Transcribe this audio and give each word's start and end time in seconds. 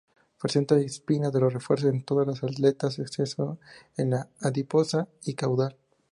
Presenta 0.41 0.79
espina 0.79 1.29
de 1.29 1.39
refuerzo 1.41 1.87
en 1.87 2.01
todas 2.03 2.25
las 2.25 2.41
aletas; 2.43 2.97
excepto 2.97 3.59
en 3.97 4.09
la 4.09 4.27
adiposa 4.39 5.07
y 5.25 5.35
caudal. 5.35 5.77